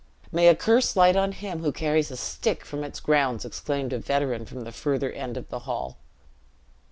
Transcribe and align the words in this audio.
"May 0.31 0.47
a 0.47 0.55
curse 0.55 0.95
light 0.95 1.15
on 1.15 1.31
him 1.31 1.61
who 1.61 1.71
carries 1.71 2.09
a 2.09 2.17
stick 2.17 2.65
from 2.65 2.83
its 2.83 2.99
grounds!" 2.99 3.45
exclaimed 3.45 3.93
a 3.93 3.99
veteran, 3.99 4.47
from 4.47 4.61
the 4.63 4.71
further 4.71 5.11
end 5.11 5.37
of 5.37 5.47
the 5.49 5.59
hall. 5.59 5.97